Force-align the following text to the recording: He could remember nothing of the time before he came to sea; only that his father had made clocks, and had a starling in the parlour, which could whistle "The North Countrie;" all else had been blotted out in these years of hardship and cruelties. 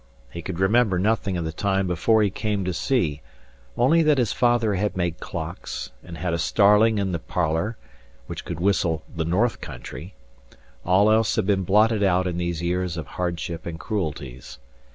He 0.31 0.41
could 0.41 0.59
remember 0.59 0.97
nothing 0.97 1.37
of 1.37 1.45
the 1.45 1.51
time 1.51 1.85
before 1.85 2.23
he 2.23 2.31
came 2.31 2.65
to 2.65 2.73
sea; 2.73 3.21
only 3.77 4.01
that 4.01 4.17
his 4.17 4.33
father 4.33 4.73
had 4.73 4.97
made 4.97 5.19
clocks, 5.19 5.91
and 6.03 6.17
had 6.17 6.33
a 6.33 6.39
starling 6.39 6.97
in 6.97 7.11
the 7.11 7.19
parlour, 7.19 7.77
which 8.25 8.43
could 8.43 8.59
whistle 8.59 9.03
"The 9.15 9.25
North 9.25 9.61
Countrie;" 9.61 10.15
all 10.83 11.11
else 11.11 11.35
had 11.35 11.45
been 11.45 11.65
blotted 11.65 12.01
out 12.01 12.25
in 12.25 12.37
these 12.37 12.63
years 12.63 12.97
of 12.97 13.05
hardship 13.09 13.67
and 13.67 13.79
cruelties. 13.79 14.57